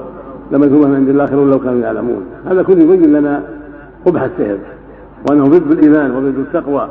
لمثوبه 0.51 0.87
من 0.87 0.95
عند 0.95 1.09
الله 1.09 1.25
خير 1.25 1.45
لو 1.45 1.59
كانوا 1.59 1.79
يعلمون. 1.79 2.21
هذا 2.49 2.63
كله 2.63 2.81
يبين 2.81 3.13
لنا 3.13 3.43
قبح 4.05 4.21
السحر. 4.21 4.57
وأنه 5.29 5.47
ضد 5.47 5.71
الإيمان 5.71 6.11
وضد 6.11 6.37
التقوى. 6.39 6.87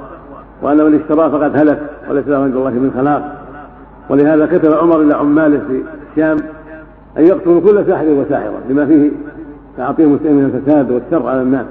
وان 0.62 0.76
من 0.76 1.00
اشتراه 1.00 1.28
فقد 1.28 1.56
هلك 1.56 1.82
وليس 2.10 2.28
له 2.28 2.38
عند 2.38 2.56
الله 2.56 2.70
من 2.70 2.90
خلاق. 2.96 3.38
ولهذا 4.10 4.46
كتب 4.46 4.72
عمر 4.72 5.00
إلى 5.00 5.14
عماله 5.14 5.60
في 5.68 5.82
الشام 6.10 6.36
أن 7.18 7.26
يقتلوا 7.26 7.60
كل 7.60 7.86
ساحر 7.86 8.06
وساحرة 8.06 8.58
لما 8.70 8.86
فيه 8.86 9.10
تعاطيه 9.76 10.06
مسلم 10.06 10.32
من 10.36 10.44
الفساد 10.44 10.90
والشر 10.90 11.28
على 11.28 11.42
الناس. 11.42 11.66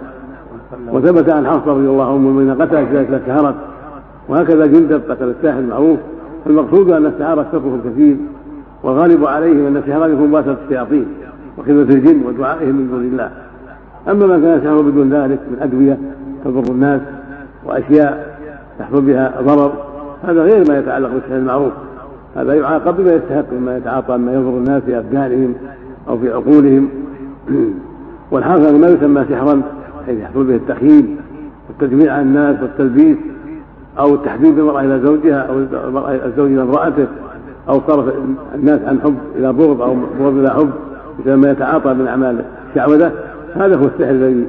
وثبت 0.91 1.29
عن 1.29 1.47
حفصة 1.47 1.71
رضي 1.71 1.87
الله 1.87 2.05
عنه 2.05 2.17
من 2.17 2.61
قتلت 2.61 2.87
ذلك 2.93 3.21
سهرت 3.27 3.55
وهكذا 4.31 4.65
جندب 4.65 5.01
قتل 5.09 5.29
الساحر 5.29 5.59
المعروف 5.59 5.99
المقصود 6.47 6.91
أن 6.91 7.05
السحرة 7.05 7.45
شره 7.51 7.79
الكثير 7.85 8.17
والغالب 8.83 9.25
عليهم 9.25 9.65
أن 9.65 9.77
السحرة 9.77 10.07
يكون 10.07 10.55
الشياطين 10.63 11.05
وخدمة 11.57 11.81
الجن 11.81 12.21
ودعائهم 12.25 12.75
من 12.75 12.87
دون 12.91 13.01
الله. 13.01 13.31
أما 14.07 14.27
ما 14.27 14.39
كان 14.39 14.57
يسحر 14.57 14.81
بدون 14.81 15.13
ذلك 15.13 15.39
من 15.51 15.57
أدوية 15.61 15.97
تضر 16.45 16.73
الناس 16.73 17.01
وأشياء 17.65 18.37
يحصل 18.79 19.01
بها 19.01 19.41
ضرر 19.41 19.73
هذا 20.23 20.43
غير 20.43 20.69
ما 20.69 20.79
يتعلق 20.79 21.09
بالسحر 21.13 21.35
المعروف. 21.35 21.71
هذا 22.35 22.53
يعاقب 22.53 22.97
بما 22.97 23.13
يستحق 23.13 23.53
مما 23.53 23.77
يتعاطى 23.77 24.17
مما 24.17 24.33
يضر 24.33 24.57
الناس 24.57 24.83
في 24.83 24.97
ابدانهم 24.97 25.53
أو 26.07 26.17
في 26.17 26.31
عقولهم. 26.31 26.89
والحاصل 28.31 28.79
ما 28.79 28.87
يسمى 28.87 29.25
سحرا 29.29 29.61
حيث 30.05 30.19
يحصل 30.19 30.43
به 30.43 30.55
التخييم 30.55 31.17
والتجميع 31.69 32.13
على 32.13 32.21
الناس 32.21 32.55
والتلبيس 32.61 33.17
أو 33.99 34.15
تحبيب 34.15 34.59
المرأة 34.59 34.81
إلى 34.81 34.99
زوجها 34.99 35.39
أو 35.39 35.59
الزوج 36.25 36.51
إلى 36.51 36.61
امرأته 36.61 37.07
أو 37.69 37.81
صرف 37.87 38.13
الناس 38.55 38.79
عن 38.85 39.01
حب 39.01 39.17
إلى 39.35 39.53
بغض 39.53 39.81
أو 39.81 39.95
بغض 40.19 40.37
إلى 40.37 40.49
حب 40.49 40.69
بسبب 41.19 41.39
ما 41.39 41.51
يتعاطى 41.51 41.93
من 41.93 42.07
أعمال 42.07 42.41
الشعوذة. 42.69 43.11
هذا 43.53 43.75
هو 43.75 43.85
السحر 43.85 44.11
الذي 44.11 44.47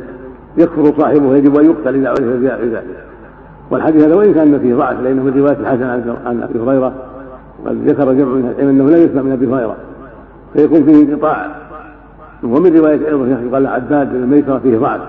يكفر 0.58 1.00
صاحبه 1.00 1.26
ويجب 1.26 1.56
أن 1.56 1.64
يقتل 1.64 1.94
إذا 1.94 2.08
عرف 2.08 2.22
ذلك 2.22 2.84
والحديث 3.70 4.02
هذا 4.02 4.14
وإن 4.14 4.34
كان 4.34 4.58
فيه 4.58 4.74
ضعف 4.74 5.00
لأنه 5.00 5.22
من 5.22 5.38
رواية 5.38 5.56
الحسن 5.60 5.82
عن 6.26 6.42
أبي 6.42 6.58
هريرة 6.58 6.92
قد 7.66 7.88
ذكر 7.88 8.12
جمع 8.12 8.28
من 8.28 8.54
العلم 8.54 8.68
أنه 8.68 8.90
لا 8.90 8.98
يسمع 8.98 9.22
من 9.22 9.32
أبي 9.32 9.46
هريرة. 9.46 9.76
فيكون 10.54 10.84
فيه 10.84 11.02
انقطاع. 11.02 11.46
ومن 12.42 12.76
رواية 12.76 13.08
أيضا 13.08 13.38
قال 13.52 13.66
عباد 13.66 14.12
بن 14.12 14.22
الميسرة 14.22 14.58
فيه 14.58 14.78
ضعف. 14.78 15.00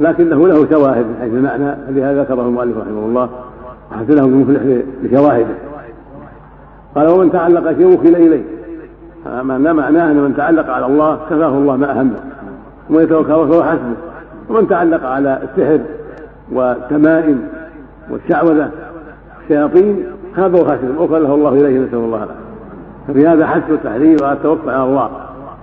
لكنه 0.00 0.48
له 0.48 0.66
شواهد 0.70 1.06
من 1.06 1.16
حيث 1.20 1.32
المعنى 1.32 1.74
لهذا 1.88 2.22
ذكره 2.22 2.42
المؤلف 2.42 2.78
رحمه 2.78 3.06
الله 3.06 3.28
وحسنه 3.92 4.24
المفلح 4.24 4.82
بشواهده. 5.02 5.54
قال 6.94 7.08
ومن 7.08 7.32
تعلق 7.32 7.72
شيء 7.72 7.86
وكل 7.86 8.16
إليه. 8.16 8.42
معناه 9.42 9.72
معناه 9.72 10.10
إن 10.10 10.16
من 10.16 10.36
تعلق 10.36 10.70
على 10.70 10.86
الله 10.86 11.18
كفاه 11.30 11.48
الله 11.48 11.76
ما 11.76 12.00
أهمه. 12.00 12.16
ومن 12.90 13.02
يتوكل 13.02 13.28
فهو 13.28 13.62
حسبه. 13.62 13.94
ومن 14.48 14.68
تعلق 14.68 15.06
على 15.06 15.38
السحر 15.42 15.80
والتمائم 16.52 17.42
والشعوذة 18.10 18.70
الشياطين 19.42 20.04
هذا 20.36 20.60
وخاسر 20.60 20.88
وكله 20.98 21.34
الله 21.34 21.52
إليه 21.52 21.78
نسأل 21.78 21.98
الله 21.98 22.16
العافية. 22.16 22.34
ففي 23.08 23.26
هذا 23.28 23.46
حث 23.46 23.86
وعلى 24.22 24.32
التوكل 24.32 24.70
على 24.70 24.84
الله 24.84 25.10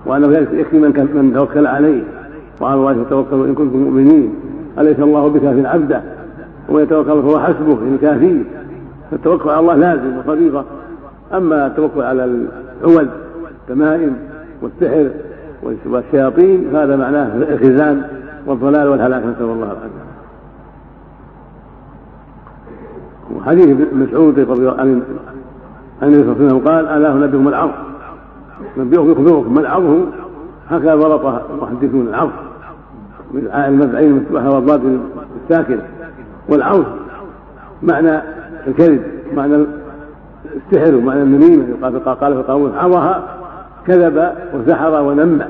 وأنه 0.06 0.38
يكفي 0.52 0.78
من 1.14 1.32
توكل 1.34 1.66
عليه. 1.66 2.02
وعلى 2.62 2.74
الله 2.74 3.04
فتوكلوا 3.04 3.46
إن 3.46 3.54
كنتم 3.54 3.78
مؤمنين 3.78 4.34
أليس 4.78 4.98
الله 4.98 5.28
بكاف 5.28 5.66
عبده؟ 5.66 6.02
ومن 6.68 6.82
يتوكل 6.82 7.22
فهو 7.22 7.38
حسبه 7.38 7.72
إن 7.72 7.98
كافيه 8.00 8.42
فالتوكل 9.10 9.50
على 9.50 9.60
الله 9.60 9.74
لازم 9.74 10.18
وفريضة 10.18 10.64
أما 11.34 11.66
التوكل 11.66 12.02
على 12.02 12.24
العود 12.24 13.08
التمائم 13.60 14.16
والسحر 14.62 15.10
والشياطين 15.86 16.68
فهذا 16.72 16.96
معناه 16.96 17.36
الخزان 17.36 18.02
والضلال 18.46 18.88
والهلاك 18.88 19.22
نسأل 19.22 19.44
الله 19.44 19.64
العافية. 19.64 20.12
وحديث 23.36 23.68
ابن 23.68 23.86
مسعود 23.92 24.38
رضي 24.38 24.60
الله 24.60 24.80
عنه 24.80 25.02
عن 26.02 26.08
النبي 26.08 26.22
صلى 26.22 26.32
الله 26.32 26.44
عليه 26.44 26.46
وسلم 26.46 26.58
قال 26.58 26.86
ألا 26.86 27.12
أنبئكم 27.12 27.48
العرض 27.48 27.72
نبئكم 28.76 29.10
يخبركم 29.10 29.54
ما 29.54 29.60
العرض 29.60 30.08
هكذا 30.70 30.94
ضبط 30.94 31.42
المحدثون 31.50 32.08
العرض 32.08 32.30
من 33.32 33.48
المفعين 33.54 34.10
المفتوحه 34.10 34.50
والضاد 34.50 35.00
الساكن 35.44 35.78
والعرض 36.48 36.84
معنى 37.82 38.22
الكذب 38.66 39.02
معنى 39.36 39.64
السحر 40.56 40.94
ومعنى 40.94 41.22
النميمة. 41.22 41.64
قال 41.82 42.04
قال 42.04 42.16
في 42.34 42.40
القاموس 42.40 42.72
عرها 42.74 43.22
كذب 43.86 44.32
وسحر 44.54 45.02
ونمى 45.02 45.44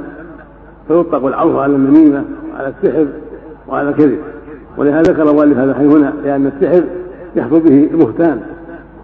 فيطلق 0.89 1.27
العرض 1.27 1.57
على 1.57 1.77
النميمة 1.77 2.25
وعلى 2.53 2.73
السحر 2.79 3.07
وعلى 3.69 3.89
الكذب. 3.89 4.19
ولهذا 4.77 5.03
ذكر 5.03 5.31
المؤلف 5.31 5.59
هذا 5.59 5.71
الحديث 5.71 5.93
هنا 5.93 6.13
لأن 6.25 6.47
السحر 6.47 6.85
يحصل 7.37 7.61
به 7.61 7.91
بهتان 7.93 8.41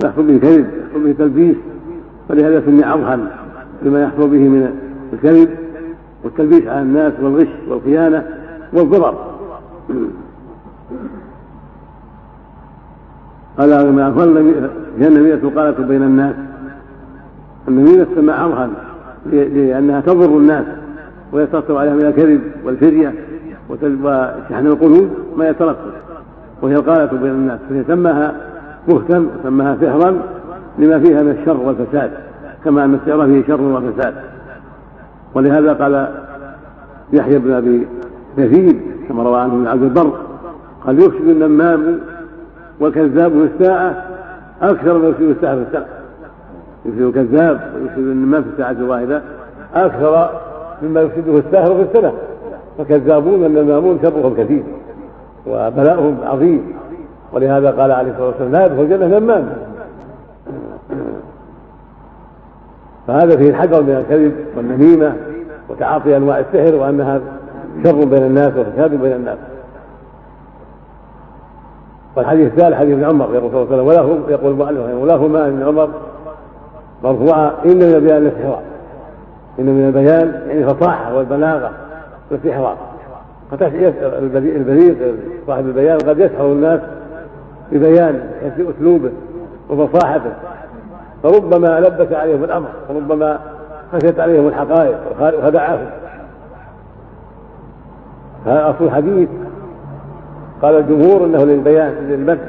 ويحصل 0.02 0.22
به 0.22 0.38
كذب 0.38 0.66
يحصل 0.86 1.04
به 1.04 1.12
تلبيس. 1.18 1.56
ولهذا 2.30 2.62
سمي 2.66 2.84
عرها 2.84 3.18
لما 3.82 4.02
يحصل 4.02 4.28
به 4.28 4.48
من 4.48 4.72
الكذب 5.12 5.48
والتلبيس 6.24 6.66
على 6.66 6.82
الناس 6.82 7.12
والغش 7.22 7.48
والخيانة. 7.68 8.37
والضرر 8.72 9.14
قال 13.58 13.92
ما 13.92 14.08
هي 14.98 15.08
النميمة 15.08 15.50
قالت 15.56 15.80
بين 15.80 16.02
الناس. 16.02 16.34
النميمة 17.68 18.04
تسمى 18.04 18.32
عرها 18.32 18.70
لأنها 19.32 20.00
تضر 20.00 20.36
الناس 20.36 20.64
ويترتب 21.32 21.76
عليها 21.76 21.94
من 21.94 22.06
الكذب 22.06 22.40
والفرية 22.64 23.14
وشحن 23.70 24.66
القلوب 24.66 25.08
ما 25.36 25.48
يترتب. 25.48 25.92
وهي 26.62 26.74
القالة 26.74 27.18
بين 27.18 27.30
الناس. 27.30 27.60
فهي 27.70 27.84
سماها 27.84 28.36
بهتا 28.88 29.26
وسماها 29.40 29.76
سحرا 29.80 30.22
لما 30.78 30.98
فيها 30.98 31.22
من 31.22 31.30
الشر 31.30 31.56
والفساد 31.56 32.10
كما 32.64 32.84
أن 32.84 32.94
السحر 32.94 33.26
فيه 33.26 33.46
شر 33.46 33.62
وفساد. 33.62 34.14
ولهذا 35.34 35.72
قال 35.72 36.08
يحيى 37.12 37.38
بن 37.38 37.52
أبي 37.52 37.86
كثير 38.36 38.76
كما 39.08 39.22
روى 39.22 39.40
عنه 39.40 39.54
ابن 39.54 39.66
عبد 39.66 39.82
البر. 39.82 40.12
قال 40.86 40.98
يفسد 40.98 41.28
النمام 41.28 42.00
والكذاب 42.80 43.32
في 43.32 43.48
الساعة 43.54 44.04
أكثر 44.62 44.98
من 44.98 45.08
يفسد 45.08 45.22
الساعة 45.22 45.54
في 45.54 45.62
السنة 45.62 45.86
يفسد 46.84 47.00
الكذاب 47.00 47.60
ويفسد 47.74 47.98
النمام 47.98 48.42
في 48.42 48.48
الساعة 48.48 48.70
الواحدة 48.70 49.22
أكثر 49.74 50.30
مما 50.82 51.00
يفسده 51.00 51.38
الساهر 51.38 51.74
في 51.74 51.82
السنة. 51.82 52.12
فكذابون 52.78 53.44
النمامون 53.44 53.98
شرهم 54.02 54.34
كثير 54.34 54.62
وبلاؤهم 55.46 56.16
عظيم. 56.24 56.72
ولهذا 57.32 57.70
قال 57.70 57.90
عليه 57.90 58.10
الصلاة 58.10 58.26
والسلام 58.26 58.52
لا 58.52 58.66
يدخل 58.66 58.82
الجنة 58.82 59.18
نمام. 59.18 59.48
فهذا 63.06 63.36
فيه 63.36 63.50
الحذر 63.50 63.82
من 63.82 63.90
الكذب 63.90 64.32
والنميمة 64.56 65.12
وتعاطي 65.68 66.16
أنواع 66.16 66.38
السحر 66.38 66.74
وأنها 66.74 67.20
شر 67.84 68.04
بين 68.04 68.22
الناس 68.22 68.52
وفساد 68.56 68.94
بين 68.94 69.12
الناس. 69.12 69.38
والحديث 72.16 72.52
الثالث 72.52 72.76
حديث 72.76 72.94
ابن 72.94 73.04
عمر 73.04 73.34
يقول 73.34 73.50
صلى 73.50 73.62
الله 73.62 73.72
عليه 73.72 73.82
وسلم 73.82 73.86
وله 73.86 74.30
يقول 74.30 74.52
المؤلف 74.52 74.94
ولهما 74.94 75.46
ابن 75.46 75.62
عمر 75.62 75.88
مرفوعا 77.02 77.52
ان 77.64 77.76
من 77.76 77.94
البيان 77.94 78.16
الاستحراء 78.16 78.62
ان 79.58 79.64
من 79.64 79.86
البيان 79.86 80.42
يعني 80.48 80.64
الفصاحه 80.64 81.16
والبلاغة 81.16 81.70
والاستحراء 82.30 82.76
قد 83.52 83.62
البليغ 83.62 84.94
صاحب 85.46 85.66
البيان 85.66 85.98
قد 85.98 86.18
يسحر 86.18 86.46
الناس 86.46 86.80
ببيان 87.72 88.30
أسلوبه 88.58 89.10
وفصاحته. 89.70 90.32
فربما 91.22 91.80
لبس 91.80 92.12
عليهم 92.12 92.44
الأمر 92.44 92.68
وربما 92.88 93.38
خشيت 93.92 94.20
عليهم 94.20 94.46
الحقائق 94.46 94.98
وخدعهم. 95.20 95.86
هذا 98.46 98.70
أصل 98.70 98.84
الحديث 98.84 99.28
قال 100.62 100.74
الجمهور 100.74 101.24
إنه 101.24 101.44
للبيان 101.44 101.92
للمدح 102.08 102.48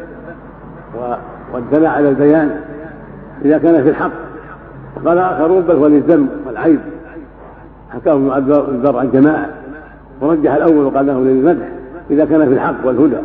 والدلع 1.53 1.89
على 1.89 2.09
البيان 2.09 2.61
إذا 3.45 3.57
كان 3.57 3.83
في 3.83 3.89
الحق. 3.89 4.11
وقال 4.97 5.17
آخرون 5.17 5.61
بل 5.61 5.75
هو 5.75 5.87
للذم 5.87 6.27
والعيب. 6.47 6.79
حكاه 7.89 8.13
ابن 8.13 8.29
عبد 8.29 8.95
عن 8.95 9.11
جماعة. 9.11 9.49
ورجح 10.21 10.53
الأول 10.53 10.85
وقال 10.85 11.07
له 11.07 11.19
للمدح 11.19 11.65
إذا 12.11 12.25
كان 12.25 12.45
في 12.45 12.53
الحق 12.53 12.75
والهدى. 12.85 13.17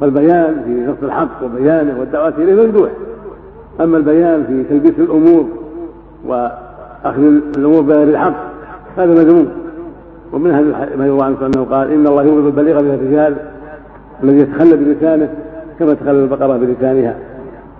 فالبيان 0.00 0.62
في 0.64 0.86
نص 0.86 0.96
الحق 1.02 1.44
وبيانه 1.44 2.00
والدعوة 2.00 2.34
إليه 2.38 2.66
ممدوح. 2.66 2.90
أما 3.80 3.96
البيان 3.96 4.44
في 4.44 4.64
تلبيس 4.74 4.98
الأمور 4.98 5.48
وأخذ 6.26 7.22
الأمور 7.56 7.82
بغير 7.82 8.08
الحق 8.08 8.34
هذا 8.96 9.14
مذموم 9.14 9.59
ومن 10.32 10.50
هذا 10.50 10.96
ما 10.96 11.06
يروى 11.06 11.22
عنه 11.22 11.36
أنه 11.46 11.64
قال 11.64 11.90
إن 11.90 12.06
الله 12.06 12.22
يبغض 12.22 12.46
البليغ 12.46 12.82
من 12.82 12.94
الرجال 12.94 13.36
الذي 14.24 14.38
يتخلى 14.38 14.76
بلسانه 14.76 15.28
كما 15.78 15.94
تخلى 15.94 16.22
البقرة 16.22 16.56
بلسانها. 16.56 17.14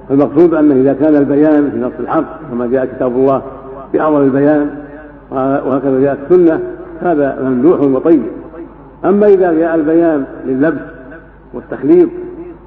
فالمقصود 0.08 0.54
أنه 0.54 0.74
إذا 0.74 0.92
كان 0.92 1.16
البيان 1.16 1.70
في 1.70 1.78
نص 1.78 1.92
الحق 2.00 2.50
كما 2.50 2.66
جاء 2.66 2.86
كتاب 2.86 3.12
الله 3.12 3.42
باعظم 3.92 4.22
البيان 4.22 4.70
وهكذا 5.30 6.00
جاءت 6.00 6.18
السنة 6.30 6.60
هذا 7.00 7.38
ممدوح 7.42 7.80
وطيب. 7.80 8.22
أما 9.04 9.26
إذا 9.26 9.52
جاء 9.52 9.74
البيان 9.74 10.24
لللبس 10.46 10.80
والتخليط 11.54 12.08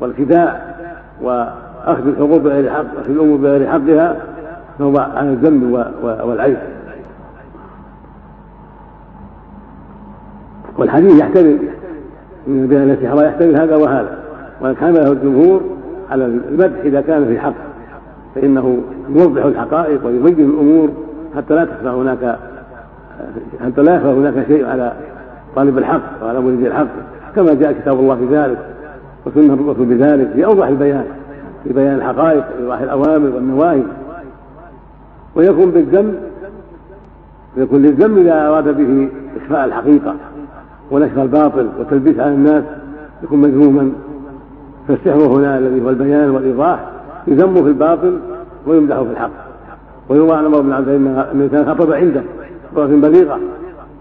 والخداع 0.01 0.61
وأخذ 1.21 2.07
الحقوق 2.07 2.37
بغير 2.37 2.69
حق 2.69 2.85
أخذ 2.99 3.11
الأمور 3.11 3.37
بغير 3.37 3.67
حقها 3.67 4.15
فهو 4.79 4.97
عن 4.97 5.29
الذنب 5.29 5.85
والعيب. 6.03 6.57
والحديث 10.83 11.19
يحتمل 11.19 11.57
من 12.47 12.67
بين 12.67 12.83
الاستحراء 12.83 13.25
يحتمل 13.25 13.55
هذا 13.55 13.75
وهذا. 13.75 14.17
وإن 14.61 14.75
حمله 14.75 15.11
الجمهور 15.11 15.61
على 16.11 16.25
المدح 16.25 16.79
إذا 16.83 17.01
كان 17.01 17.25
في 17.25 17.39
حق 17.39 17.53
فإنه 18.35 18.77
يوضح 19.09 19.45
الحقائق 19.45 20.05
ويبين 20.05 20.49
الأمور 20.49 20.89
حتى 21.35 21.53
لا 21.53 21.65
تخفى 21.65 21.87
هناك 21.87 22.37
حتى 23.65 23.81
لا 23.81 23.95
يخفى 23.95 24.07
هناك 24.07 24.47
شيء 24.47 24.65
على 24.65 24.93
طالب 25.55 25.77
الحق 25.77 26.23
وعلى 26.23 26.39
مريد 26.39 26.65
الحق. 26.65 26.87
كما 27.35 27.53
جاء 27.53 27.71
كتاب 27.71 27.99
الله 27.99 28.15
في 28.15 28.25
ذلك 28.35 28.57
وسنة 29.25 29.53
الرسول 29.53 29.85
بذلك 29.85 30.29
في 30.33 30.45
اوضح 30.45 30.67
البيان 30.67 31.05
في 31.63 31.73
بيان 31.73 31.95
الحقائق 31.95 32.43
وايضاح 32.59 32.81
الأوامر 32.81 33.35
والنواهي. 33.35 33.83
ويكون 35.35 35.71
بالذم 35.71 36.13
ويكون 37.57 37.81
للذم 37.81 38.17
إذا 38.17 38.47
أراد 38.47 38.77
به 38.77 39.09
إخفاء 39.41 39.65
الحقيقة. 39.65 40.15
ونشر 40.91 41.21
الباطل 41.21 41.69
والتلبيس 41.79 42.19
على 42.19 42.33
الناس 42.33 42.63
يكون 43.23 43.41
مذموما. 43.41 43.91
فالسحر 44.87 45.17
هنا 45.17 45.57
الذي 45.57 45.81
هو 45.85 45.89
البيان 45.89 46.29
والإيضاح 46.29 46.79
يذم 47.27 47.53
في 47.53 47.69
الباطل 47.69 48.17
ويمدح 48.67 48.95
في 48.95 49.11
الحق. 49.11 49.31
ويروى 50.09 50.31
عن 50.31 50.45
عمر 50.45 50.61
بن 50.61 50.71
عبد 50.71 50.87
انه 50.87 51.49
كان 51.51 51.65
خطب 51.65 51.91
عنده 51.91 52.21
صورة 52.75 52.85
بليغة. 52.85 53.39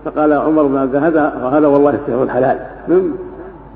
فقال 0.05 0.33
عمر 0.33 0.63
بن 0.63 0.77
عبد 0.77 0.97
هذا 0.97 1.41
وهذا 1.45 1.67
والله 1.67 1.91
السحر 1.91 2.23
الحلال. 2.23 2.59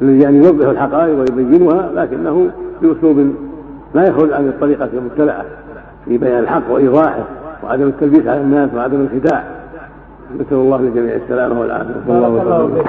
الذي 0.02 0.20
يعني 0.20 0.38
يوضح 0.38 0.68
الحقائق 0.68 1.18
ويبينها 1.18 1.90
لكنه 1.94 2.50
بأسلوب 2.82 3.34
لا 3.94 4.08
يخرج 4.08 4.32
عن 4.32 4.48
الطريقة 4.48 4.88
المبتلعة 4.92 5.44
في 6.04 6.18
بيان 6.18 6.38
الحق 6.38 6.70
وإيضاحه 6.70 7.24
وعدم 7.64 7.86
التلبيس 7.86 8.26
على 8.26 8.40
الناس 8.40 8.70
وعدم 8.76 9.00
الخداع. 9.00 9.44
نسأل 10.34 10.56
الله 10.56 10.80
للجميع 10.80 11.14
السلامة 11.14 11.60
والعافية. 11.60 11.94
والله 12.06 12.84